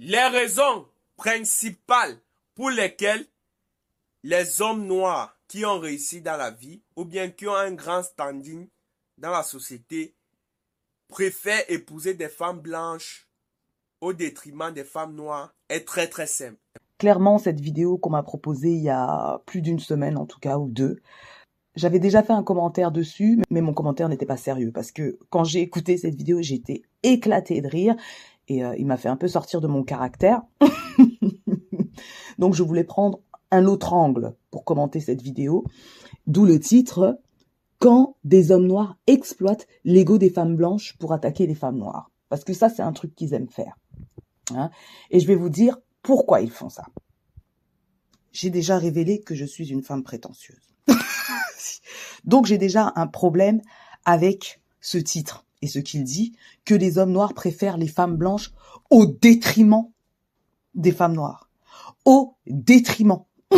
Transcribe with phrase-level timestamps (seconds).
[0.00, 2.18] Les raisons principales
[2.54, 3.26] pour lesquelles
[4.22, 8.04] les hommes noirs qui ont réussi dans la vie ou bien qui ont un grand
[8.04, 8.68] standing
[9.16, 10.14] dans la société
[11.08, 13.26] préfèrent épouser des femmes blanches
[14.00, 16.58] au détriment des femmes noires est très très simple.
[16.98, 20.58] Clairement, cette vidéo qu'on m'a proposée il y a plus d'une semaine en tout cas
[20.58, 21.00] ou deux,
[21.74, 25.42] j'avais déjà fait un commentaire dessus, mais mon commentaire n'était pas sérieux parce que quand
[25.42, 27.96] j'ai écouté cette vidéo, j'étais éclatée de rire
[28.48, 30.42] et euh, il m'a fait un peu sortir de mon caractère.
[32.38, 33.20] Donc je voulais prendre
[33.50, 35.64] un autre angle pour commenter cette vidéo,
[36.26, 37.20] d'où le titre
[37.78, 42.10] Quand des hommes noirs exploitent l'ego des femmes blanches pour attaquer les femmes noires.
[42.28, 43.78] Parce que ça, c'est un truc qu'ils aiment faire.
[44.54, 44.70] Hein.
[45.10, 46.86] Et je vais vous dire pourquoi ils font ça.
[48.32, 50.74] J'ai déjà révélé que je suis une femme prétentieuse.
[52.24, 53.60] Donc j'ai déjà un problème
[54.04, 58.52] avec ce titre et ce qu'il dit, que les hommes noirs préfèrent les femmes blanches
[58.90, 59.90] au détriment
[60.74, 61.50] des femmes noires.
[62.04, 63.24] Au détriment.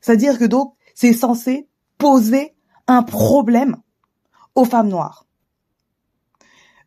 [0.00, 1.68] C'est-à-dire que donc, c'est censé
[1.98, 2.54] poser
[2.86, 3.76] un problème
[4.54, 5.26] aux femmes noires.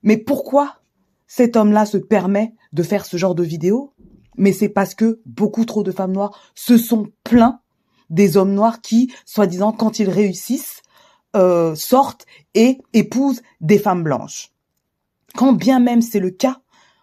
[0.03, 0.77] Mais pourquoi
[1.25, 3.93] cet homme-là se permet de faire ce genre de vidéo?
[4.37, 7.59] Mais c'est parce que beaucoup trop de femmes noires se sont plaints
[8.09, 10.81] des hommes noirs qui, soi-disant, quand ils réussissent,
[11.35, 14.51] euh, sortent et épousent des femmes blanches.
[15.35, 16.61] Quand bien même c'est le cas,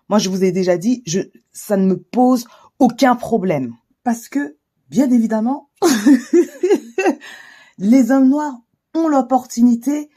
[0.08, 1.05] moi je vous ai déjà dit,
[1.53, 2.47] ça ne me pose
[2.78, 3.75] aucun problème.
[4.03, 4.56] Parce que,
[4.91, 5.70] bien évidemment,
[7.78, 8.58] les hommes noirs
[8.94, 10.11] ont l'opportunité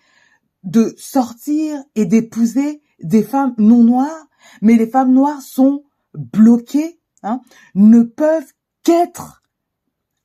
[0.64, 4.28] de sortir et d'épouser des femmes non noires,
[4.62, 5.84] mais les femmes noires sont
[6.14, 7.42] bloquées, hein,
[7.76, 9.44] ne peuvent qu'être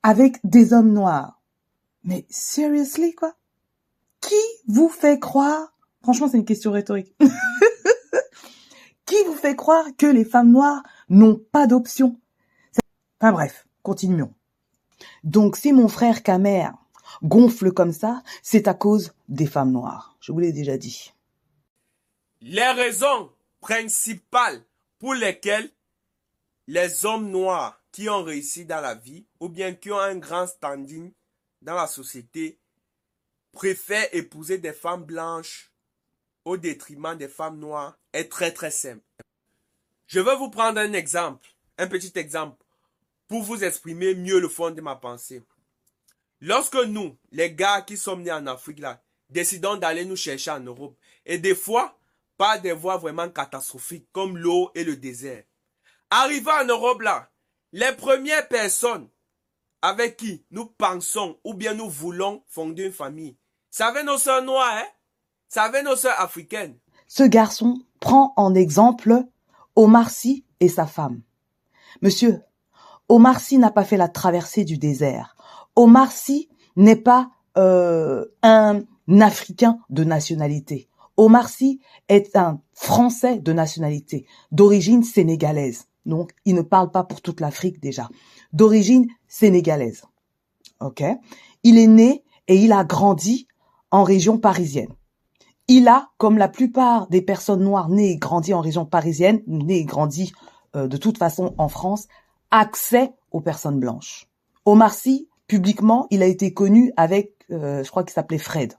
[0.02, 1.41] avec des hommes noirs.
[2.05, 3.34] Mais seriously quoi?
[4.23, 4.34] Qui
[4.69, 7.15] vous fait croire Franchement, c'est une question rhétorique.
[9.06, 12.19] Qui vous fait croire que les femmes noires n'ont pas d'option?
[13.20, 14.33] Enfin bref, continuons.
[15.23, 16.70] Donc si mon frère Kamer
[17.23, 20.17] gonfle comme ça, c'est à cause des femmes noires.
[20.20, 21.13] Je vous l'ai déjà dit.
[22.41, 23.30] Les raisons
[23.61, 24.63] principales
[24.98, 25.70] pour lesquelles
[26.67, 30.46] les hommes noirs qui ont réussi dans la vie ou bien qui ont un grand
[30.46, 31.13] standing
[31.61, 32.58] dans la société
[33.52, 35.73] préfèrent épouser des femmes blanches
[36.45, 39.05] au détriment des femmes noires est très très simple.
[40.07, 41.48] Je vais vous prendre un exemple,
[41.79, 42.63] un petit exemple,
[43.29, 45.42] pour vous exprimer mieux le fond de ma pensée.
[46.40, 50.61] Lorsque nous, les gars qui sommes nés en Afrique là, décidons d'aller nous chercher en
[50.61, 51.98] Europe, et des fois,
[52.36, 55.45] pas des voies vraiment catastrophiques comme l'eau et le désert.
[56.11, 57.30] Arrivant en Europe là,
[57.73, 59.08] les premières personnes
[59.80, 63.36] avec qui nous pensons ou bien nous voulons fonder une famille,
[63.72, 64.88] ça nos soeurs noires, hein?
[65.48, 66.77] Ça nos soeurs africaines.
[67.08, 69.24] Ce garçon prend en exemple
[69.74, 71.22] Omar Sy et sa femme.
[72.02, 72.42] Monsieur,
[73.08, 75.36] Omar Sy n'a pas fait la traversée du désert.
[75.74, 78.83] Omar Sy n'est pas euh, un
[79.20, 80.89] Africain de nationalité.
[81.16, 85.86] Omar Sy est un Français de nationalité, d'origine sénégalaise.
[86.04, 88.08] Donc, il ne parle pas pour toute l'Afrique déjà.
[88.52, 90.02] D'origine sénégalaise.
[90.80, 91.02] Ok?
[91.62, 93.46] Il est né et il a grandi
[93.92, 94.92] en région parisienne.
[95.69, 99.79] Il a, comme la plupart des personnes noires nées et grandies en région parisienne, nées
[99.79, 100.33] et grandies
[100.75, 102.08] euh, de toute façon en France,
[102.51, 104.29] accès aux personnes blanches.
[104.64, 108.75] Omar Sy, publiquement, il a été connu avec, euh, je crois qu'il s'appelait Fred,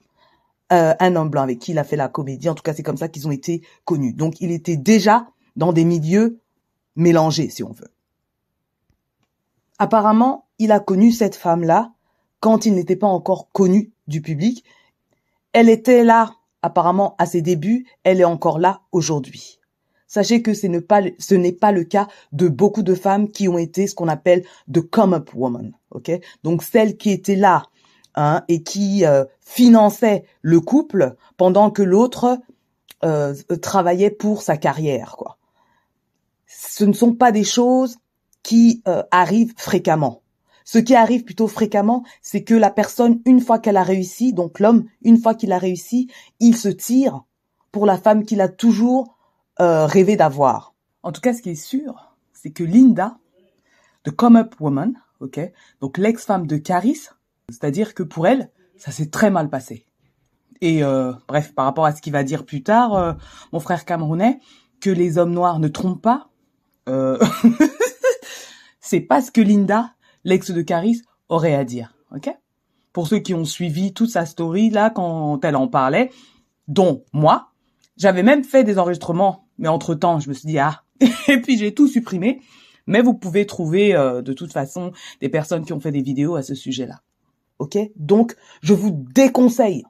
[0.73, 2.50] euh, un homme blanc avec qui il a fait la comédie.
[2.50, 4.13] En tout cas, c'est comme ça qu'ils ont été connus.
[4.13, 6.40] Donc, il était déjà dans des milieux
[6.96, 7.91] mélangé, si on veut.
[9.78, 11.94] Apparemment, il a connu cette femme-là
[12.40, 14.63] quand il n'était pas encore connu du public.
[15.53, 19.59] Elle était là, apparemment, à ses débuts, elle est encore là aujourd'hui.
[20.08, 21.02] Sachez que ce n'est pas,
[21.72, 25.74] le cas de beaucoup de femmes qui ont été ce qu'on appelle de come-up woman,
[25.91, 26.12] ok?
[26.44, 27.64] Donc celles qui étaient là,
[28.16, 32.40] hein, et qui euh, finançaient le couple pendant que l'autre
[33.03, 35.38] euh, travaillait pour sa carrière, quoi
[36.73, 37.97] ce ne sont pas des choses
[38.41, 40.22] qui euh, arrivent fréquemment.
[40.65, 44.59] Ce qui arrive plutôt fréquemment, c'est que la personne, une fois qu'elle a réussi, donc
[44.59, 47.23] l'homme, une fois qu'il a réussi, il se tire
[47.71, 49.17] pour la femme qu'il a toujours
[49.59, 50.73] euh, rêvé d'avoir.
[51.01, 53.17] En tout cas, ce qui est sûr, c'est que Linda,
[54.03, 55.39] de Come Up Woman, ok,
[55.81, 57.07] donc l'ex-femme de Caris,
[57.49, 59.85] c'est-à-dire que pour elle, ça s'est très mal passé.
[60.61, 63.17] Et euh, bref, par rapport à ce qu'il va dire plus tard,
[63.51, 64.39] mon frère camerounais,
[64.79, 66.29] que les hommes noirs ne trompent pas,
[66.89, 67.17] euh,
[68.81, 69.93] c'est pas ce que Linda,
[70.23, 72.29] l'ex de Caris, aurait à dire, ok?
[72.91, 76.11] Pour ceux qui ont suivi toute sa story là quand elle en parlait,
[76.67, 77.49] dont moi,
[77.97, 80.84] j'avais même fait des enregistrements Mais entre-temps, je me suis dit, ah,
[81.28, 82.41] et puis j'ai tout supprimé.
[82.85, 84.91] Mais vous pouvez trouver euh, de toute façon
[85.22, 87.02] des personnes qui ont fait des vidéos à ce sujet-là.
[87.59, 87.78] Ok?
[87.96, 89.84] Donc, je vous déconseille,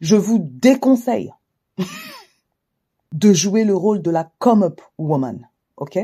[0.00, 1.32] je vous déconseille
[3.12, 5.48] de jouer le rôle de la come-up woman.
[5.76, 5.98] Ok?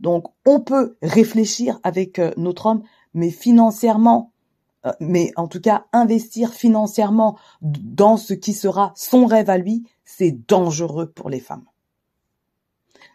[0.00, 2.82] Donc, on peut réfléchir avec euh, notre homme,
[3.14, 4.32] mais financièrement,
[4.84, 9.84] euh, mais en tout cas, investir financièrement dans ce qui sera son rêve à lui,
[10.04, 11.64] c'est dangereux pour les femmes.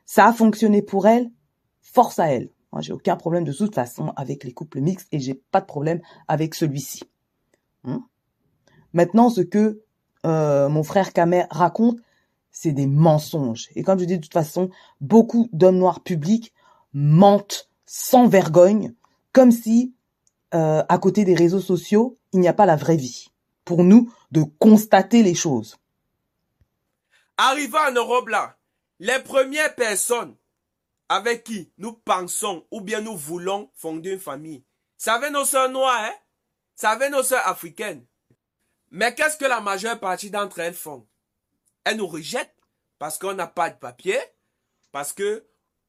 [0.05, 1.31] Ça a fonctionné pour elle,
[1.81, 2.49] force à elle.
[2.71, 5.65] Moi, j'ai aucun problème de toute façon avec les couples mixtes et j'ai pas de
[5.65, 7.03] problème avec celui-ci.
[7.83, 8.05] Hein?
[8.93, 9.81] Maintenant, ce que
[10.25, 11.99] euh, mon frère Kamer raconte,
[12.51, 13.69] c'est des mensonges.
[13.75, 14.69] Et comme je dis de toute façon,
[14.99, 16.53] beaucoup d'hommes noirs publics
[16.93, 18.93] mentent sans vergogne,
[19.33, 19.95] comme si
[20.53, 23.29] euh, à côté des réseaux sociaux, il n'y a pas la vraie vie.
[23.65, 25.77] Pour nous, de constater les choses.
[27.37, 28.57] Arrivant en Europe là,
[28.99, 30.35] les premières personnes
[31.09, 34.63] avec qui nous pensons ou bien nous voulons fonder une famille.
[34.97, 36.15] Ça avait nos soeurs noires, hein?
[36.75, 38.05] Ça avait nos soeurs africaines.
[38.91, 41.07] Mais qu'est-ce que la majeure partie d'entre elles font?
[41.83, 42.55] Elles nous rejettent
[42.99, 44.19] parce qu'on n'a pas de papier,
[44.91, 45.45] parce que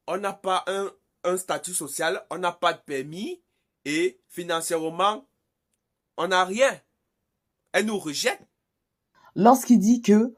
[0.07, 0.91] on n'a pas un,
[1.23, 3.41] un statut social, on n'a pas de permis
[3.85, 5.25] et financièrement,
[6.17, 6.71] on n'a rien.
[7.71, 8.47] Elles nous rejettent.
[9.35, 10.33] Lorsqu'il dit que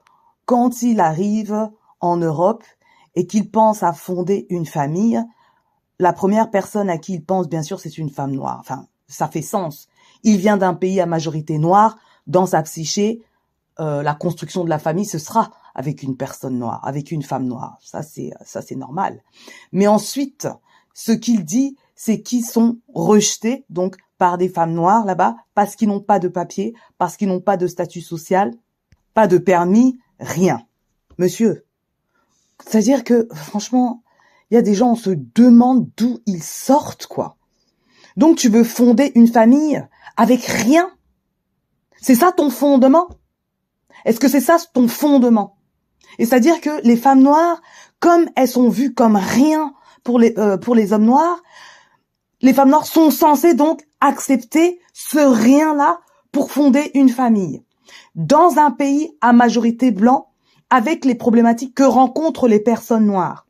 [0.45, 1.69] quand il arrive
[1.99, 2.63] en Europe,
[3.15, 5.21] et qu'il pense à fonder une famille,
[5.99, 8.57] la première personne à qui il pense, bien sûr, c'est une femme noire.
[8.59, 9.87] Enfin, ça fait sens.
[10.23, 11.97] Il vient d'un pays à majorité noire.
[12.27, 13.23] Dans sa psyché,
[13.79, 17.45] euh, la construction de la famille, ce sera avec une personne noire, avec une femme
[17.45, 17.77] noire.
[17.83, 19.21] Ça, c'est ça, c'est normal.
[19.71, 20.47] Mais ensuite,
[20.93, 25.89] ce qu'il dit, c'est qu'ils sont rejetés donc par des femmes noires là-bas parce qu'ils
[25.89, 28.53] n'ont pas de papier, parce qu'ils n'ont pas de statut social,
[29.13, 30.65] pas de permis, rien.
[31.17, 31.65] Monsieur,
[32.63, 34.01] c'est-à-dire que, franchement,
[34.49, 37.37] il y a des gens, on se demande d'où ils sortent, quoi.
[38.17, 39.85] Donc tu veux fonder une famille
[40.15, 40.89] avec rien?
[42.01, 43.09] C'est ça ton fondement?
[44.05, 45.54] Est-ce que c'est ça ton fondement?
[46.19, 47.61] Et c'est-à-dire que les femmes noires,
[47.99, 49.73] comme elles sont vues comme rien
[50.03, 51.41] pour les, euh, pour les hommes noirs,
[52.41, 55.99] les femmes noires sont censées donc accepter ce rien-là
[56.31, 57.63] pour fonder une famille.
[58.15, 60.29] Dans un pays à majorité blanc,
[60.69, 63.47] avec les problématiques que rencontrent les personnes noires.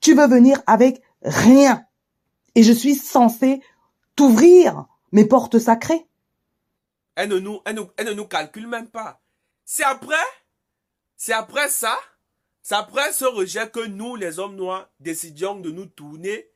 [0.00, 1.84] Tu veux venir avec rien.
[2.54, 3.60] Et je suis censé
[4.16, 6.06] t'ouvrir mes portes sacrées.
[7.14, 9.20] Elle ne nous, elle, ne nous calcule même pas.
[9.64, 10.14] C'est après,
[11.24, 11.96] c'est après ça,
[12.62, 16.50] c'est après ce rejet que nous, les hommes noirs, décidions de nous tourner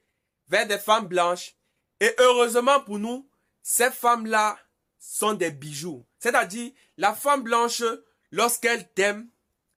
[0.48, 1.54] vers des femmes blanches.
[2.00, 3.28] Et heureusement pour nous,
[3.62, 4.58] ces femmes-là
[4.98, 6.04] sont des bijoux.
[6.18, 7.84] C'est-à-dire, la femme blanche,
[8.32, 9.28] lorsqu'elle t'aime,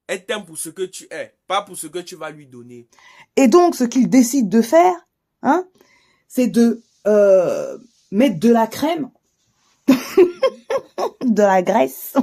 [0.08, 2.88] elle t'aime pour ce que tu es, pas pour ce que tu vas lui donner.
[3.36, 4.96] Et donc, ce qu'il décide de faire,
[5.42, 5.68] hein,
[6.26, 7.78] c'est de euh,
[8.10, 9.08] mettre de la crème,
[9.86, 12.16] de la graisse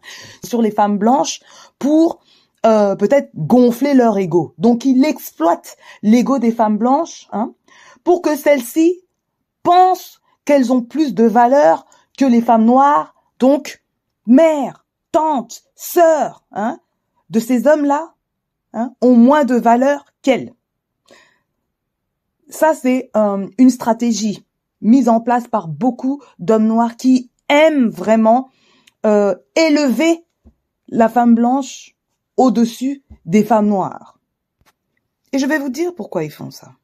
[0.44, 1.40] sur les femmes blanches
[1.78, 2.20] pour
[2.64, 4.54] euh, peut-être gonfler leur ego.
[4.58, 7.54] Donc, il exploite l'ego des femmes blanches hein,
[8.04, 9.00] pour que celles-ci
[9.62, 11.86] pensent qu'elles ont plus de valeur
[12.16, 13.14] que les femmes noires.
[13.38, 13.82] Donc,
[14.26, 16.78] mère, tante, sœur, hein,
[17.30, 18.14] de ces hommes-là
[18.74, 20.52] hein, ont moins de valeur qu'elles.
[22.48, 24.46] Ça, c'est euh, une stratégie
[24.80, 28.50] mise en place par beaucoup d'hommes noirs qui aiment vraiment
[29.04, 30.24] euh, élever
[30.88, 31.94] la femme blanche
[32.36, 34.18] au-dessus des femmes noires.
[35.32, 36.74] Et je vais vous dire pourquoi ils font ça.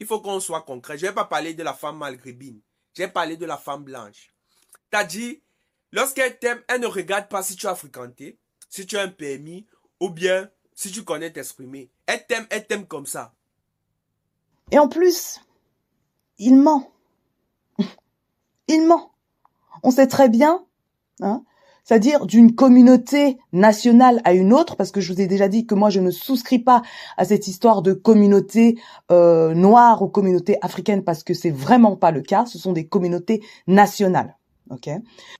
[0.00, 0.98] Il faut qu'on soit concret.
[0.98, 2.60] Je ne vais pas parler de la femme maghrébine.
[2.94, 4.32] Je vais parler de la femme blanche.
[4.90, 5.42] T'as dit,
[5.92, 9.66] lorsqu'elle t'aime, elle ne regarde pas si tu as fréquenté si tu as un permis,
[10.00, 11.90] ou bien si tu connais t'exprimer.
[12.06, 13.34] Elle t'aime, elle t'aime comme ça.
[14.70, 15.40] Et en plus,
[16.38, 16.92] il ment.
[18.68, 19.12] Il ment.
[19.82, 20.66] On sait très bien,
[21.20, 21.42] hein,
[21.88, 25.74] c'est-à-dire d'une communauté nationale à une autre, parce que je vous ai déjà dit que
[25.74, 26.82] moi je ne souscris pas
[27.16, 28.78] à cette histoire de communauté
[29.10, 32.44] euh, noire ou communauté africaine, parce que c'est vraiment pas le cas.
[32.44, 34.36] Ce sont des communautés nationales.
[34.68, 34.90] Ok?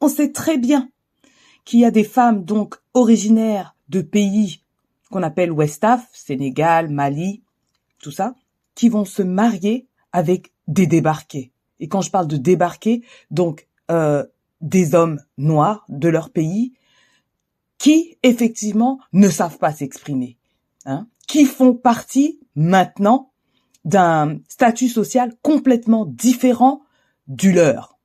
[0.00, 0.88] On sait très bien
[1.66, 4.62] qu'il y a des femmes donc originaires de pays
[5.10, 7.42] qu'on appelle West Af, Sénégal, Mali,
[8.00, 8.34] tout ça,
[8.74, 11.52] qui vont se marier avec des débarqués.
[11.78, 14.24] Et quand je parle de débarqués, donc euh,
[14.60, 16.74] des hommes noirs de leur pays
[17.78, 20.36] qui effectivement ne savent pas s'exprimer,
[20.84, 23.30] hein, qui font partie maintenant
[23.84, 26.82] d'un statut social complètement différent
[27.28, 27.98] du leur.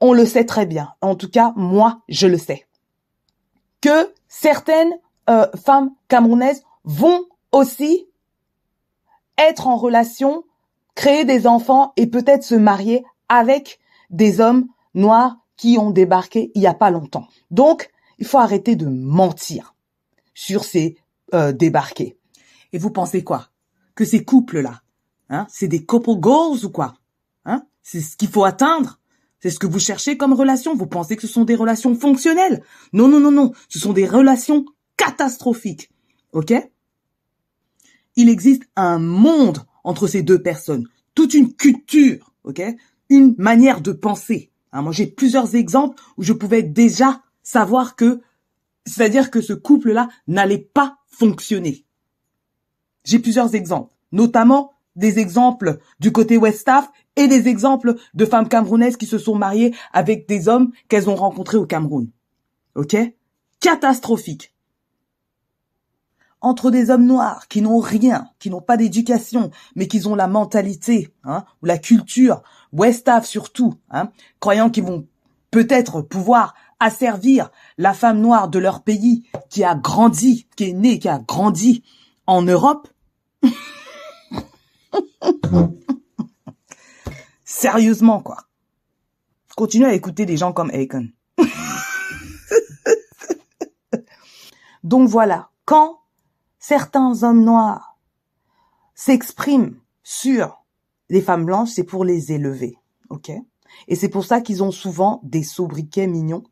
[0.00, 0.94] On le sait très bien.
[1.00, 2.66] En tout cas, moi, je le sais
[3.80, 4.94] que certaines
[5.28, 8.06] euh, femmes camerounaises vont aussi
[9.36, 10.44] être en relation,
[10.94, 13.78] créer des enfants et peut-être se marier avec
[14.10, 17.28] des hommes noirs qui ont débarqué il y a pas longtemps.
[17.50, 19.74] Donc, il faut arrêter de mentir
[20.34, 20.96] sur ces
[21.32, 22.16] euh, débarqués.
[22.72, 23.50] Et vous pensez quoi?
[23.94, 24.82] Que ces couples-là,
[25.30, 26.94] hein, c'est des couple goals ou quoi?
[27.44, 27.64] Hein?
[27.82, 29.00] C'est ce qu'il faut atteindre?
[29.40, 30.74] C'est ce que vous cherchez comme relation?
[30.74, 32.62] Vous pensez que ce sont des relations fonctionnelles?
[32.92, 33.52] Non, non, non, non.
[33.68, 34.64] Ce sont des relations
[34.96, 35.90] catastrophiques.
[36.32, 36.52] Ok?
[38.16, 42.62] Il existe un monde entre ces deux personnes, toute une culture, ok?
[43.10, 44.50] Une manière de penser.
[44.74, 48.20] Hein, moi, j'ai plusieurs exemples où je pouvais déjà savoir que,
[48.84, 51.86] c'est-à-dire que ce couple-là n'allait pas fonctionner.
[53.04, 58.96] J'ai plusieurs exemples, notamment des exemples du côté Westaf et des exemples de femmes camerounaises
[58.96, 62.10] qui se sont mariées avec des hommes qu'elles ont rencontrés au Cameroun.
[62.74, 62.96] Ok?
[63.60, 64.53] Catastrophique.
[66.44, 70.26] Entre des hommes noirs qui n'ont rien, qui n'ont pas d'éducation, mais qui ont la
[70.26, 74.10] mentalité, hein, ou la culture, Westaf surtout, hein,
[74.40, 75.06] croyant qu'ils vont
[75.50, 80.98] peut-être pouvoir asservir la femme noire de leur pays qui a grandi, qui est née,
[80.98, 81.82] qui a grandi
[82.26, 82.88] en Europe.
[87.46, 88.36] Sérieusement, quoi.
[89.56, 91.08] Continue à écouter des gens comme Akon.
[94.84, 96.00] Donc voilà, quand
[96.66, 97.98] certains hommes noirs
[98.94, 100.64] s'expriment sur
[101.10, 102.78] les femmes blanches, c'est pour les élever,
[103.10, 103.32] ok?
[103.86, 106.42] Et c'est pour ça qu'ils ont souvent des sobriquets mignons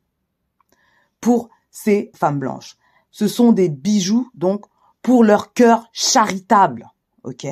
[1.23, 2.77] pour ces femmes blanches.
[3.11, 4.67] Ce sont des bijoux, donc,
[5.01, 6.93] pour leur cœur charitable,
[7.25, 7.47] ok?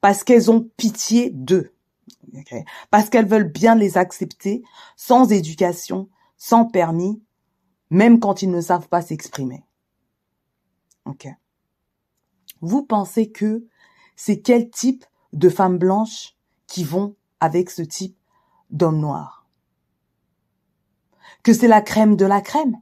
[0.00, 1.72] Parce qu'elles ont pitié d'eux,
[2.36, 2.56] ok?
[2.90, 4.64] Parce qu'elles veulent bien les accepter
[4.96, 7.22] sans éducation, sans permis,
[7.88, 9.62] même quand ils ne savent pas s'exprimer.
[11.04, 11.28] Ok?
[12.60, 13.66] Vous pensez que
[14.16, 16.36] c'est quel type de femmes blanches
[16.66, 18.16] qui vont avec ce type
[18.70, 19.46] d'hommes noirs?
[21.42, 22.76] Que c'est la crème de la crème?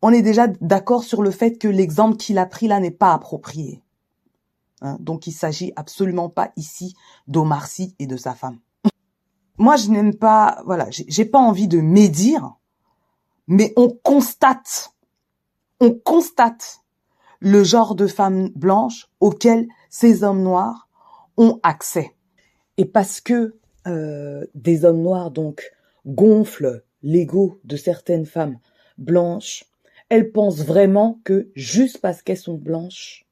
[0.00, 3.12] On est déjà d'accord sur le fait que l'exemple qu'il a pris là n'est pas
[3.12, 3.84] approprié.
[4.80, 6.96] Hein, donc il s'agit absolument pas ici
[7.28, 8.58] d'Omar Sy et de sa femme.
[9.58, 12.56] Moi, je n'aime pas, voilà, j'ai pas envie de médire,
[13.46, 14.92] mais on constate,
[15.78, 16.81] on constate
[17.42, 20.88] le genre de femmes blanches auquel ces hommes noirs
[21.36, 22.12] ont accès.
[22.76, 23.58] Et parce que
[23.88, 25.72] euh, des hommes noirs donc
[26.06, 28.58] gonflent l'ego de certaines femmes
[28.96, 29.64] blanches,
[30.08, 33.26] elles pensent vraiment que juste parce qu'elles sont blanches,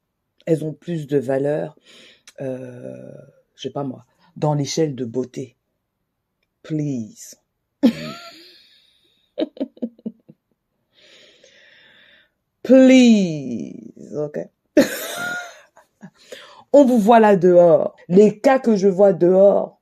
[0.44, 1.78] elles ont plus de valeur,
[2.40, 3.12] euh,
[3.54, 5.56] je sais pas moi, dans l'échelle de beauté.
[6.62, 7.36] Please.
[12.62, 14.38] Please, ok.
[16.72, 17.96] on vous voit là dehors.
[18.08, 19.80] Les cas que je vois dehors,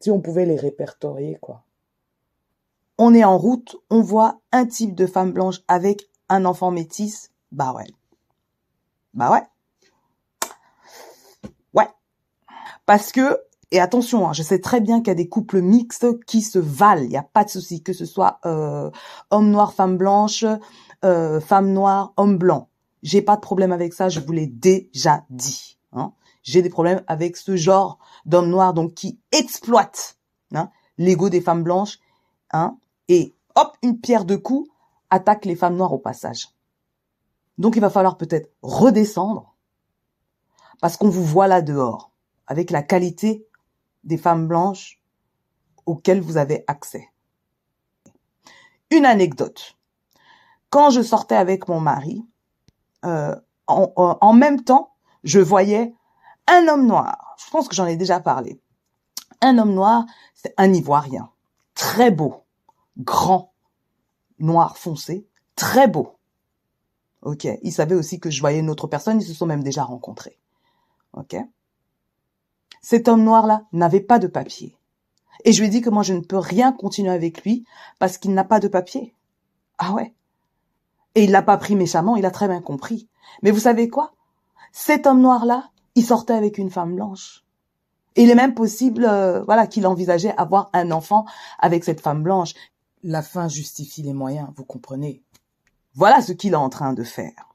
[0.00, 1.62] si on pouvait les répertorier, quoi.
[2.98, 7.30] On est en route, on voit un type de femme blanche avec un enfant métis,
[7.52, 7.86] bah ouais.
[9.14, 9.42] Bah ouais.
[11.74, 11.88] Ouais.
[12.86, 13.40] Parce que,
[13.70, 16.58] et attention, hein, je sais très bien qu'il y a des couples mixtes qui se
[16.58, 18.90] valent, il n'y a pas de souci, que ce soit euh,
[19.30, 20.44] homme noir, femme blanche,
[21.04, 22.68] euh, femme noire, homme blanc.
[23.02, 25.78] J'ai pas de problème avec ça, je vous l'ai déjà dit.
[25.92, 26.12] Hein.
[26.42, 30.18] J'ai des problèmes avec ce genre d'homme noir donc qui exploite
[30.54, 31.98] hein, l'ego des femmes blanches
[32.52, 32.76] hein,
[33.08, 34.70] et hop, une pierre de coups,
[35.10, 36.48] attaque les femmes noires au passage.
[37.58, 39.54] Donc il va falloir peut-être redescendre
[40.80, 42.10] parce qu'on vous voit là dehors
[42.46, 43.46] avec la qualité
[44.04, 45.00] des femmes blanches
[45.86, 47.08] auxquelles vous avez accès.
[48.90, 49.76] Une anecdote.
[50.70, 52.24] Quand je sortais avec mon mari,
[53.04, 53.34] euh,
[53.66, 55.94] en, en, même temps, je voyais
[56.46, 57.36] un homme noir.
[57.44, 58.60] Je pense que j'en ai déjà parlé.
[59.40, 61.30] Un homme noir, c'est un Ivoirien.
[61.74, 62.44] Très beau,
[62.98, 63.52] grand,
[64.38, 66.16] noir foncé, très beau.
[67.22, 67.46] Ok.
[67.62, 70.38] Il savait aussi que je voyais une autre personne, ils se sont même déjà rencontrés.
[71.12, 71.36] Ok.
[72.82, 74.76] Cet homme noir-là n'avait pas de papier.
[75.44, 77.64] Et je lui ai dit que moi je ne peux rien continuer avec lui
[77.98, 79.14] parce qu'il n'a pas de papier.
[79.78, 80.14] Ah ouais.
[81.14, 83.08] Et il l'a pas pris méchamment, il a très bien compris.
[83.42, 84.12] Mais vous savez quoi?
[84.72, 87.44] Cet homme noir-là, il sortait avec une femme blanche.
[88.16, 91.24] Il est même possible, euh, voilà, qu'il envisageait avoir un enfant
[91.58, 92.54] avec cette femme blanche
[93.02, 95.22] la fin justifie les moyens, vous comprenez?
[95.94, 97.54] Voilà ce qu'il est en train de faire.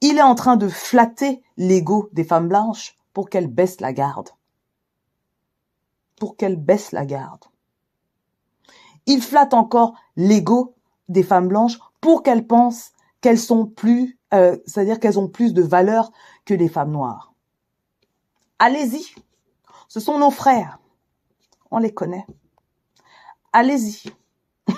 [0.00, 4.30] Il est en train de flatter l'ego des femmes blanches pour qu'elles baissent la garde.
[6.16, 7.44] Pour qu'elles baissent la garde.
[9.06, 10.74] Il flatte encore l'ego
[11.08, 12.92] des femmes blanches pour qu'elles pensent
[13.22, 16.12] qu'elles sont plus, euh, c'est-à-dire qu'elles ont plus de valeur
[16.44, 17.32] que les femmes noires.
[18.58, 19.06] Allez-y,
[19.88, 20.78] ce sont nos frères,
[21.70, 22.26] on les connaît.
[23.54, 24.12] Allez-y.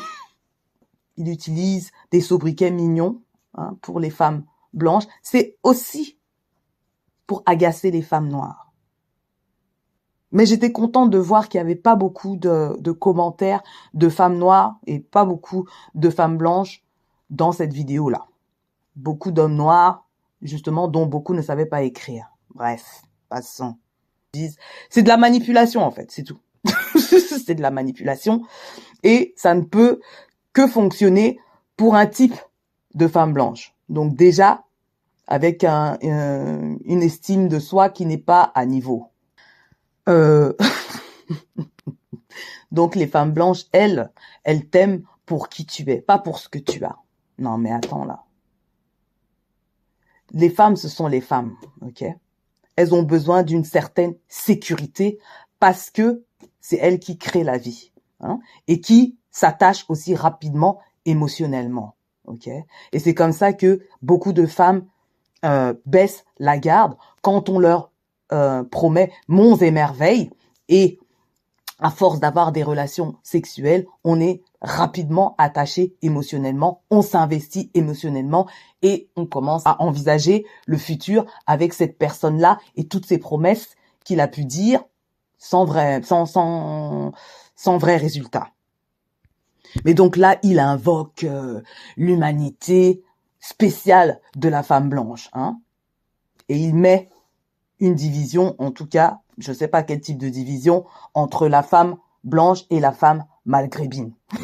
[1.17, 3.23] Il utilise des sobriquets mignons
[3.55, 5.09] hein, pour les femmes blanches.
[5.21, 6.21] C'est aussi
[7.27, 8.73] pour agacer les femmes noires.
[10.31, 13.65] Mais j'étais contente de voir qu'il n'y avait pas beaucoup de, de, commentaires
[13.95, 15.67] de femmes noires et pas beaucoup
[15.97, 16.86] de femmes blanches
[17.31, 18.27] dans cette vidéo-là.
[18.95, 20.07] Beaucoup d'hommes noirs,
[20.43, 22.31] justement, dont beaucoup ne savaient pas écrire.
[22.55, 23.77] Bref, passons.
[24.91, 26.39] C'est de la manipulation, en fait, c'est tout.
[26.99, 28.43] c'est de la manipulation.
[29.03, 30.01] Et ça ne peut
[30.53, 31.39] que fonctionner
[31.77, 32.35] pour un type
[32.95, 33.75] de femme blanche.
[33.89, 34.65] Donc déjà,
[35.27, 39.11] avec un, une estime de soi qui n'est pas à niveau.
[40.09, 40.53] Euh...
[42.73, 44.11] Donc les femmes blanches, elles,
[44.45, 46.97] elles t'aiment pour qui tu es, pas pour ce que tu as.
[47.39, 48.25] Non mais attends là.
[50.33, 52.05] Les femmes, ce sont les femmes, ok?
[52.75, 55.19] Elles ont besoin d'une certaine sécurité
[55.61, 56.25] parce que
[56.61, 61.95] c'est elles qui créent la vie hein, et qui s'attachent aussi rapidement émotionnellement,
[62.93, 64.85] Et c'est comme ça que beaucoup de femmes
[65.45, 67.93] euh, baissent la garde quand on leur
[68.33, 70.31] euh, promet monts et merveilles
[70.69, 70.99] et
[71.79, 78.49] à force d'avoir des relations sexuelles, on est rapidement attaché émotionnellement, on s'investit émotionnellement
[78.83, 84.21] et on commence à envisager le futur avec cette personne-là et toutes ces promesses qu'il
[84.21, 84.83] a pu dire
[85.39, 87.13] sans vrai, sans, sans,
[87.55, 88.49] sans vrai résultat.
[89.85, 91.61] Mais donc là, il invoque euh,
[91.97, 93.03] l'humanité
[93.39, 95.61] spéciale de la femme blanche, hein,
[96.49, 97.09] et il met
[97.79, 101.63] une division, en tout cas, je ne sais pas quel type de division, entre la
[101.63, 104.15] femme blanche et la femme malgrébine.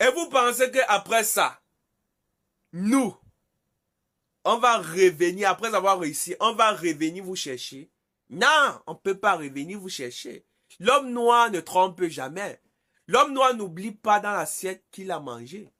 [0.00, 1.58] et vous pensez qu'après ça,
[2.72, 3.16] nous,
[4.44, 7.90] on va revenir, après avoir réussi, on va revenir vous chercher?
[8.28, 10.44] Non, on ne peut pas revenir vous chercher.
[10.80, 12.60] L'homme noir ne trompe jamais.
[13.06, 15.72] L'homme noir n'oublie pas dans l'assiette qu'il a mangé.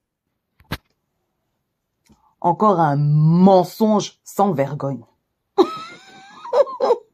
[2.41, 5.05] Encore un mensonge sans vergogne.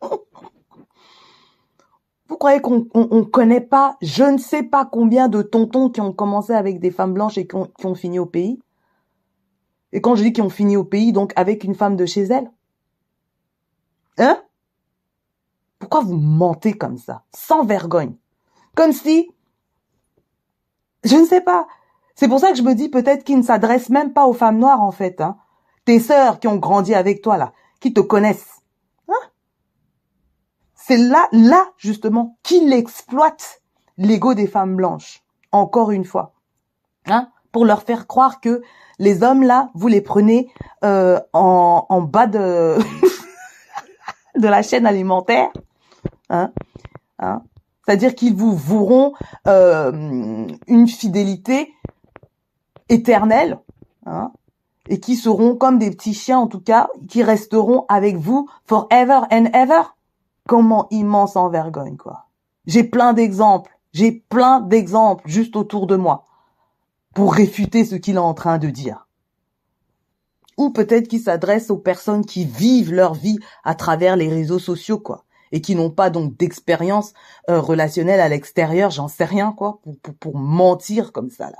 [2.27, 6.11] Vous croyez qu'on ne connaît pas, je ne sais pas combien de tontons qui ont
[6.11, 8.59] commencé avec des femmes blanches et qui ont, fini au pays
[9.93, 12.23] Et quand je dis qui ont fini au pays, donc avec une femme de chez
[12.23, 12.51] elle
[14.17, 14.41] Hein?
[15.77, 17.23] Pourquoi vous mentez comme ça?
[17.35, 18.15] Sans vergogne.
[18.75, 19.29] Comme si...
[21.03, 21.67] Je ne sais pas.
[22.15, 24.57] C'est pour ça que je me dis peut-être qu'il ne s'adresse même pas aux femmes
[24.57, 25.21] noires en fait.
[25.21, 25.38] Hein.
[25.83, 28.54] Tes sœurs qui ont grandi avec toi là, qui te connaissent.
[30.88, 33.63] C'est là, là justement, qu'il exploite
[33.98, 35.24] l'ego des femmes blanches.
[35.52, 36.34] Encore une fois.
[37.08, 38.62] Hein Pour leur faire croire que
[39.00, 40.52] les hommes là, vous les prenez
[40.84, 42.78] euh, en, bas de,
[44.38, 45.50] de la chaîne alimentaire.
[46.30, 46.52] Hein
[47.17, 47.41] hein
[47.84, 49.13] c'est-à-dire qu'ils vous voueront
[49.48, 51.74] euh, une fidélité
[52.89, 53.60] éternelle,
[54.06, 54.32] hein,
[54.89, 59.21] et qui seront comme des petits chiens en tout cas, qui resteront avec vous forever
[59.32, 59.82] and ever.
[60.47, 62.27] Comment immense en vergogne quoi.
[62.67, 66.25] J'ai plein d'exemples, j'ai plein d'exemples juste autour de moi
[67.13, 69.08] pour réfuter ce qu'il est en train de dire.
[70.58, 74.99] Ou peut-être qu'il s'adresse aux personnes qui vivent leur vie à travers les réseaux sociaux
[74.99, 77.13] quoi et qui n'ont pas donc d'expérience
[77.49, 81.58] euh, relationnelle à l'extérieur, j'en sais rien quoi, pour, pour, pour mentir comme ça là.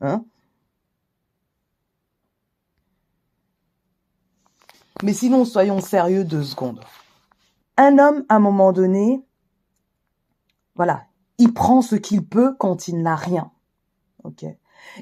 [0.00, 0.24] Hein?
[5.02, 6.80] Mais sinon, soyons sérieux deux secondes.
[7.78, 9.24] Un homme, à un moment donné,
[10.74, 11.04] voilà,
[11.38, 13.52] il prend ce qu'il peut quand il n'a rien.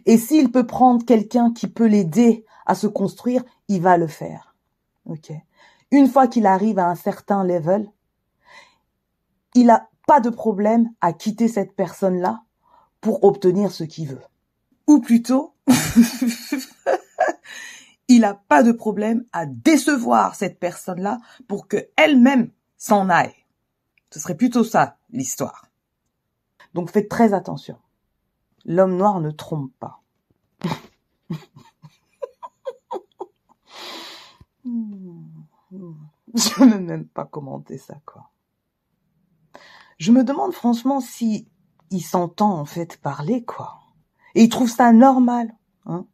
[0.04, 4.54] Et s'il peut prendre quelqu'un qui peut l'aider à se construire, il va le faire.
[5.90, 7.90] Une fois qu'il arrive à un certain level,
[9.54, 12.42] il n'a pas de problème à quitter cette personne-là
[13.00, 14.22] pour obtenir ce qu'il veut.
[14.86, 15.54] Ou plutôt,
[18.08, 23.34] il n'a pas de problème à décevoir cette personne-là pour que elle-même s'en aille.
[24.10, 25.66] Ce serait plutôt ça, l'histoire.
[26.74, 27.78] Donc faites très attention.
[28.64, 30.00] L'homme noir ne trompe pas.
[36.34, 38.30] Je ne même pas commenter ça, quoi.
[39.98, 41.48] Je me demande franchement si
[41.90, 43.78] il s'entend en fait parler, quoi.
[44.34, 45.54] Et il trouve ça normal,
[45.86, 46.06] hein,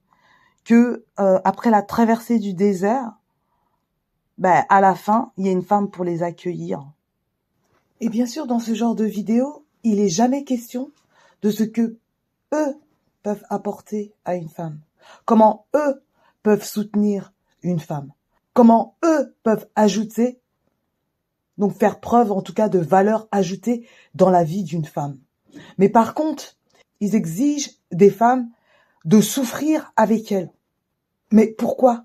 [0.64, 3.12] que euh, après la traversée du désert,
[4.38, 6.84] ben à la fin, il y a une femme pour les accueillir.
[8.00, 10.90] Et bien sûr, dans ce genre de vidéo, il est jamais question
[11.42, 11.98] de ce que
[12.52, 12.76] eux
[13.22, 14.80] peuvent apporter à une femme,
[15.24, 16.02] comment eux
[16.42, 18.12] peuvent soutenir une femme,
[18.52, 20.40] comment eux peuvent ajouter,
[21.58, 25.18] donc faire preuve en tout cas de valeur ajoutée dans la vie d'une femme.
[25.78, 26.56] Mais par contre,
[27.00, 28.50] ils exigent des femmes
[29.04, 30.52] de souffrir avec elles.
[31.30, 32.04] Mais pourquoi?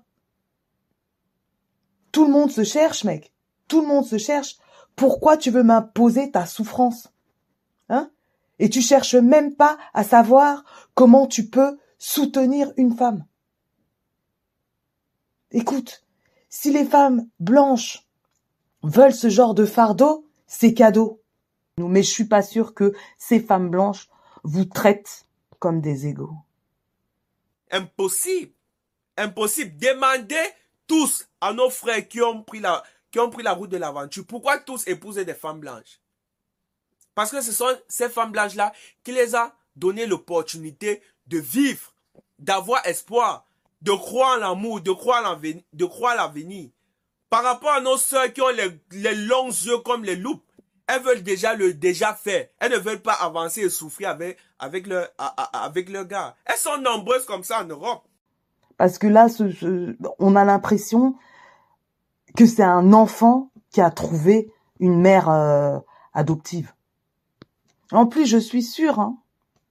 [2.12, 3.32] Tout le monde se cherche, mec.
[3.68, 4.56] Tout le monde se cherche.
[4.96, 7.12] Pourquoi tu veux m'imposer ta souffrance?
[7.88, 8.10] Hein?
[8.58, 13.24] Et tu cherches même pas à savoir comment tu peux soutenir une femme.
[15.50, 16.04] Écoute,
[16.48, 18.06] si les femmes blanches
[18.82, 21.22] veulent ce genre de fardeau, c'est cadeau.
[21.78, 24.08] Mais je suis pas sûre que ces femmes blanches
[24.42, 25.26] vous traitent
[25.58, 26.36] comme des égaux.
[27.70, 28.52] Impossible.
[29.16, 29.76] Impossible.
[29.78, 30.36] Demandez
[30.88, 34.24] tous à nos frères qui ont pris la, qui ont pris la route de l'aventure.
[34.26, 36.00] Pourquoi tous épouser des femmes blanches?
[37.14, 38.72] Parce que ce sont ces femmes blanches-là
[39.04, 41.94] qui les a donné l'opportunité de vivre,
[42.38, 43.46] d'avoir espoir,
[43.82, 46.70] de croire en l'amour, de croire en l'avenir.
[47.30, 50.44] Par rapport à nos sœurs qui ont les, longs yeux comme les loupes,
[50.86, 52.48] elles veulent déjà le déjà faire.
[52.58, 55.08] Elles ne veulent pas avancer et souffrir avec, avec, leur,
[55.52, 56.34] avec leur gars.
[56.46, 58.07] Elles sont nombreuses comme ça en Europe.
[58.78, 59.26] Parce que là,
[60.18, 61.16] on a l'impression
[62.36, 65.78] que c'est un enfant qui a trouvé une mère euh,
[66.14, 66.72] adoptive.
[67.90, 69.18] En plus, je suis sûre hein,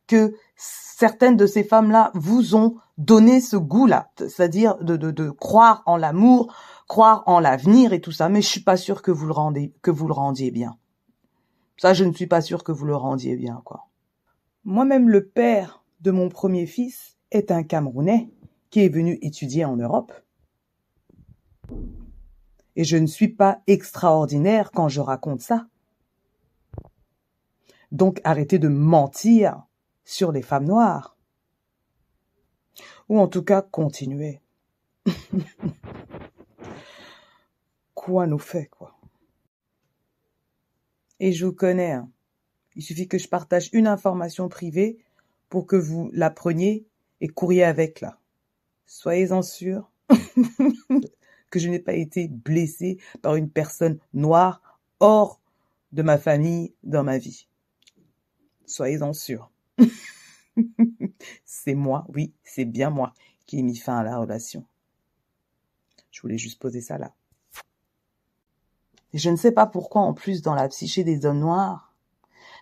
[0.07, 6.53] que certaines de ces femmes-là vous ont donné ce goût-là, c'est-à-dire de, croire en l'amour,
[6.87, 9.73] croire en l'avenir et tout ça, mais je suis pas sûre que vous le rendez,
[9.81, 10.77] que vous le rendiez bien.
[11.77, 13.87] Ça, je ne suis pas sûre que vous le rendiez bien, quoi.
[14.65, 18.31] Moi-même, le père de mon premier fils est un Camerounais
[18.69, 20.13] qui est venu étudier en Europe.
[22.75, 25.67] Et je ne suis pas extraordinaire quand je raconte ça.
[27.91, 29.63] Donc arrêtez de mentir
[30.03, 31.17] sur les femmes noires.
[33.09, 34.41] Ou en tout cas, continuez.
[37.93, 38.97] quoi nous fait, quoi?
[41.19, 41.93] Et je vous connais.
[41.93, 42.09] Hein.
[42.75, 44.99] Il suffit que je partage une information privée
[45.49, 46.85] pour que vous la preniez
[47.21, 48.19] et couriez avec là.
[48.87, 49.91] Soyez-en sûrs
[51.49, 54.61] que je n'ai pas été blessé par une personne noire
[54.99, 55.41] hors
[55.91, 57.47] de ma famille dans ma vie.
[58.65, 59.51] Soyez-en sûrs.
[61.45, 63.13] c'est moi, oui, c'est bien moi
[63.45, 64.65] qui ai mis fin à la relation.
[66.11, 67.13] Je voulais juste poser ça là.
[69.13, 71.93] Je ne sais pas pourquoi, en plus, dans la psyché des hommes noirs,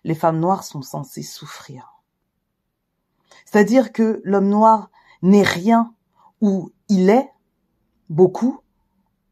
[0.04, 2.02] les femmes noires sont censées souffrir.
[3.46, 5.95] C'est-à-dire que l'homme noir n'est rien
[6.46, 7.28] où il est
[8.08, 8.60] beaucoup,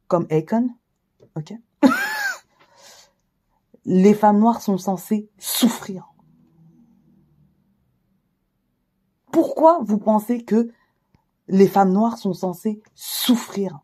[0.08, 0.72] comme Akon,
[1.36, 1.54] ok?
[3.86, 6.12] Les femmes noires sont censées souffrir.
[9.32, 10.72] Pourquoi vous pensez que
[11.48, 13.82] les femmes noires sont censées souffrir?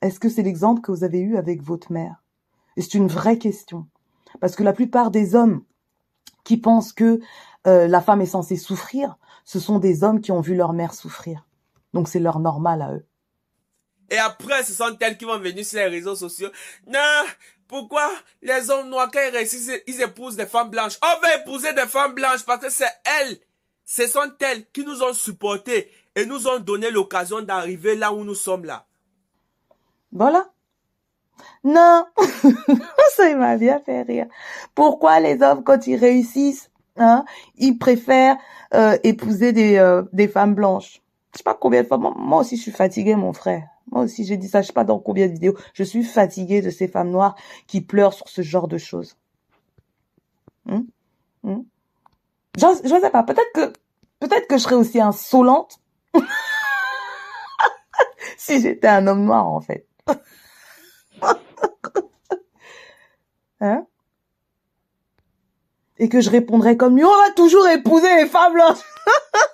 [0.00, 2.22] Est-ce que c'est l'exemple que vous avez eu avec votre mère?
[2.76, 3.88] C'est une vraie question?
[4.40, 5.64] Parce que la plupart des hommes
[6.44, 7.18] qui pensent que
[7.66, 10.94] euh, la femme est censée souffrir, ce sont des hommes qui ont vu leur mère
[10.94, 11.44] souffrir.
[11.92, 13.06] Donc c'est leur normal à eux.
[14.10, 16.50] Et après, ce sont elles qui vont venir sur les réseaux sociaux.
[16.86, 17.24] Non,
[17.66, 18.10] pourquoi
[18.42, 20.98] les hommes noirs, quand ils réussissent, ils épousent des femmes blanches?
[21.02, 23.38] On va épouser des femmes blanches parce que c'est elles.
[23.86, 28.24] Ce sont elles qui nous ont supportés et nous ont donné l'occasion d'arriver là où
[28.24, 28.86] nous sommes là.
[30.12, 30.50] Voilà.
[31.64, 32.06] Non,
[33.16, 34.26] ça m'a bien fait rire.
[34.74, 37.24] Pourquoi les hommes, quand ils réussissent, hein,
[37.56, 38.36] ils préfèrent
[38.74, 41.01] euh, épouser des, euh, des femmes blanches?
[41.32, 41.98] Je sais pas combien de fois.
[41.98, 43.66] Moi, aussi, je suis fatiguée, mon frère.
[43.90, 44.62] Moi aussi, j'ai dit ça.
[44.62, 45.56] Je sais pas dans combien de vidéos.
[45.72, 49.16] Je suis fatiguée de ces femmes noires qui pleurent sur ce genre de choses.
[50.68, 50.86] Hum?
[51.44, 51.64] Hum?
[52.56, 53.22] Je, je sais pas.
[53.22, 53.72] Peut-être que
[54.20, 55.80] peut-être que je serais aussi insolente
[58.36, 59.86] si j'étais un homme noir, en fait.
[63.64, 63.86] Hein?
[65.98, 68.82] Et que je répondrais comme lui, on va toujours épouser les femmes blanches.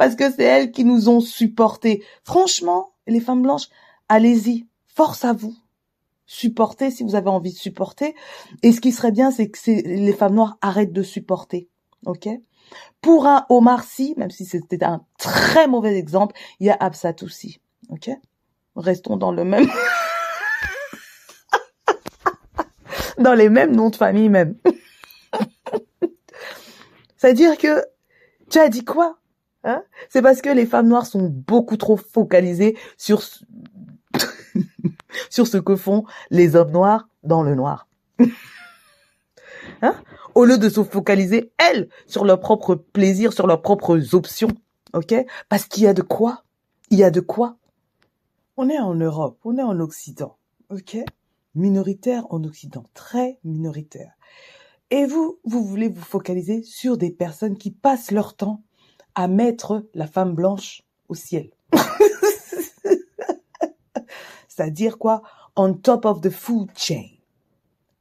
[0.00, 2.02] Parce que c'est elles qui nous ont supportés.
[2.24, 3.68] Franchement, les femmes blanches,
[4.08, 5.54] allez-y, force à vous.
[6.24, 8.14] Supportez si vous avez envie de supporter.
[8.62, 11.68] Et ce qui serait bien, c'est que les femmes noires arrêtent de supporter.
[12.06, 12.30] Ok?
[13.02, 17.16] Pour un Omar Sy, même si c'était un très mauvais exemple, il y a Absat
[17.20, 17.60] aussi.
[17.90, 18.08] Ok?
[18.76, 19.68] Restons dans le même...
[23.18, 24.56] dans les mêmes noms de famille même.
[27.18, 27.84] C'est-à-dire que
[28.48, 29.19] tu as dit quoi?
[29.64, 29.82] Hein?
[30.08, 33.22] C'est parce que les femmes noires sont beaucoup trop focalisées sur
[35.30, 37.88] sur ce que font les hommes noirs dans le noir.
[39.82, 39.94] Hein?
[40.34, 44.50] Au lieu de se focaliser elles sur leurs propres plaisirs, sur leurs propres options.
[44.92, 45.14] Ok?
[45.48, 46.44] Parce qu'il y a de quoi?
[46.90, 47.56] Il y a de quoi?
[48.56, 50.36] On est en Europe, on est en Occident.
[50.68, 50.98] Ok?
[51.54, 54.12] Minoritaire en Occident, très minoritaire.
[54.90, 58.62] Et vous, vous voulez vous focaliser sur des personnes qui passent leur temps
[59.14, 61.50] à mettre la femme blanche au ciel.
[64.48, 65.22] C'est-à-dire quoi?
[65.56, 67.06] On top of the food chain.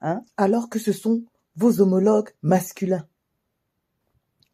[0.01, 0.23] Hein?
[0.37, 1.23] Alors que ce sont
[1.55, 3.05] vos homologues masculins.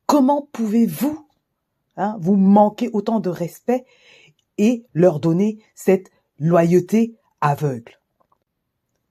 [0.05, 1.27] Comment pouvez-vous
[1.97, 3.85] hein, vous manquer autant de respect
[4.57, 7.99] et leur donner cette loyauté aveugle?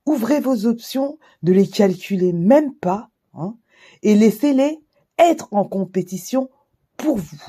[0.06, 3.56] Ouvrez vos options, ne les calculez même pas hein,
[4.02, 4.80] et laissez-les
[5.18, 6.50] être en compétition
[7.04, 7.42] pour vous.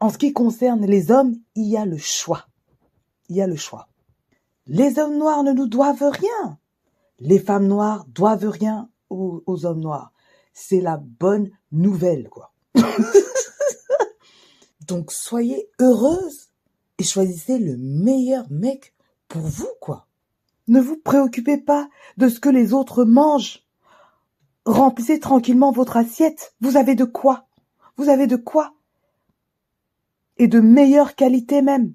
[0.00, 2.46] En ce qui concerne les hommes, il y a le choix.
[3.28, 3.88] Il y a le choix.
[4.66, 6.58] Les hommes noirs ne nous doivent rien.
[7.18, 10.12] Les femmes noires doivent rien aux, hommes noirs.
[10.54, 12.54] C'est la bonne nouvelle, quoi.
[14.88, 16.48] Donc soyez heureuse
[16.98, 18.94] et choisissez le meilleur mec
[19.28, 20.06] pour vous, quoi.
[20.68, 23.62] Ne vous préoccupez pas de ce que les autres mangent.
[24.64, 26.54] Remplissez tranquillement votre assiette.
[26.62, 27.43] Vous avez de quoi.
[27.96, 28.74] Vous avez de quoi?
[30.36, 31.94] Et de meilleure qualité même.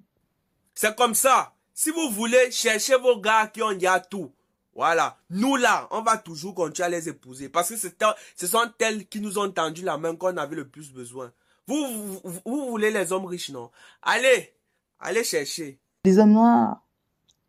[0.74, 1.54] C'est comme ça.
[1.74, 4.32] Si vous voulez, chercher vos gars qui ont déjà tout.
[4.76, 5.18] Voilà.
[5.30, 7.50] Nous là, on va toujours continuer à les épouser.
[7.50, 10.94] Parce que ce sont elles qui nous ont tendu la main qu'on avait le plus
[10.94, 11.34] besoin.
[11.68, 11.86] Vous,
[12.24, 13.72] vous, vous, voulez les hommes riches, non?
[14.02, 14.54] Allez,
[15.00, 15.80] allez chercher.
[16.06, 16.82] Les hommes noirs,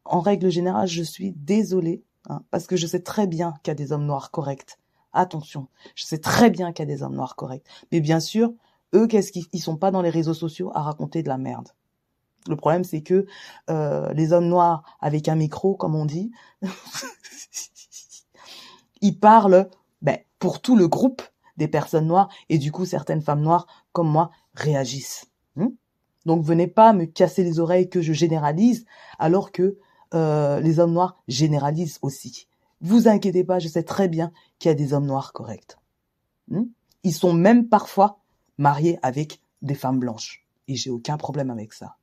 [0.05, 2.03] en règle générale, je suis désolée.
[2.29, 4.80] Hein, parce que je sais très bien qu'il y a des hommes noirs corrects.
[5.13, 7.67] Attention, je sais très bien qu'il y a des hommes noirs corrects.
[7.93, 8.53] Mais bien sûr,
[8.95, 11.69] eux, qu'est-ce qu'ils sont pas dans les réseaux sociaux à raconter de la merde.
[12.49, 13.27] Le problème, c'est que
[13.69, 16.31] euh, les hommes noirs avec un micro, comme on dit,
[19.01, 19.69] ils parlent
[20.01, 21.23] ben, pour tout le groupe
[21.57, 25.27] des personnes noires et du coup, certaines femmes noires comme moi réagissent.
[25.57, 25.69] Hmm?
[26.25, 28.87] Donc, venez pas me casser les oreilles que je généralise
[29.19, 29.79] alors que
[30.15, 32.49] euh, les hommes noirs généralisent aussi.
[32.81, 35.77] Vous inquiétez pas, je sais très bien qu'il y a des hommes noirs corrects.
[36.49, 36.65] Hmm?
[37.03, 38.21] Ils sont même parfois
[38.59, 40.47] mariés avec des femmes blanches.
[40.69, 41.97] Et j'ai aucun problème avec ça.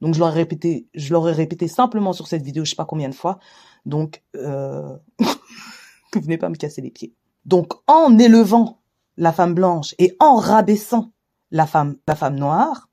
[0.00, 3.08] Donc je l'aurais répété, je l'aurais répété simplement sur cette vidéo, je sais pas combien
[3.08, 3.38] de fois.
[3.86, 4.96] Donc euh...
[5.18, 7.14] vous venez pas me casser les pieds.
[7.44, 8.80] Donc en élevant
[9.16, 11.12] la femme blanche et en rabaissant
[11.50, 12.88] la femme, la femme noire,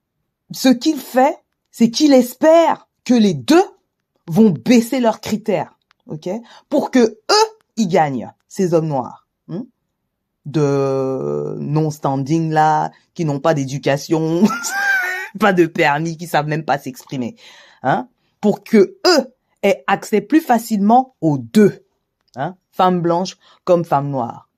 [0.51, 1.37] ce qu'il fait,
[1.71, 3.63] c'est qu'il espère que les deux
[4.27, 6.29] vont baisser leurs critères ok,
[6.69, 9.65] pour que eux ils gagnent ces hommes noirs hein,
[10.45, 14.43] de non-standing là, qui n'ont pas d'éducation,
[15.39, 17.35] pas de permis, qui savent même pas s'exprimer,
[17.83, 18.07] hein,
[18.39, 19.33] pour que eux
[19.63, 21.85] aient accès plus facilement aux deux,
[22.35, 24.49] hein, femmes blanches comme femmes noires.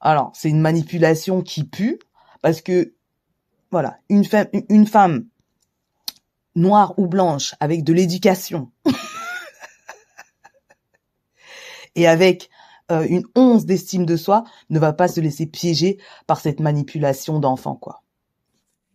[0.00, 1.98] Alors c'est une manipulation qui pue
[2.42, 2.92] parce que
[3.70, 5.26] voilà une femme une femme
[6.54, 8.70] noire ou blanche avec de l'éducation
[11.96, 12.48] et avec
[12.92, 17.40] euh, une once d'estime de soi ne va pas se laisser piéger par cette manipulation
[17.40, 18.02] d'enfant, quoi.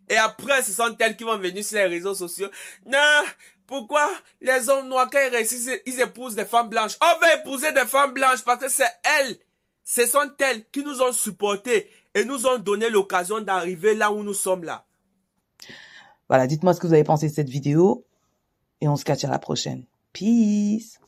[0.08, 2.50] Et après, ce sont elles qui vont venir sur les réseaux sociaux.
[2.86, 3.24] Non,
[3.66, 4.10] pourquoi
[4.42, 6.98] les hommes noirs, quand ils réussissent, ils épousent des femmes blanches?
[7.02, 9.38] On va épouser des femmes blanches parce que c'est elles.
[9.84, 14.24] Ce sont elles qui nous ont supportés et nous ont donné l'occasion d'arriver là où
[14.24, 14.86] nous sommes là.
[16.28, 18.06] Voilà, dites-moi ce que vous avez pensé de cette vidéo
[18.82, 19.86] et on se catch à la prochaine.
[20.14, 21.01] Peace